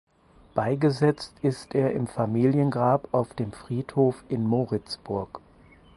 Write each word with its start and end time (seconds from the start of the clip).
Beigesetzt 0.55 1.31
ist 1.43 1.75
er 1.75 1.91
im 1.93 2.07
Familiengrab 2.07 3.09
auf 3.13 3.35
dem 3.35 3.51
Friedhof 3.51 4.23
in 4.29 4.43
Moritzburg. 4.47 5.39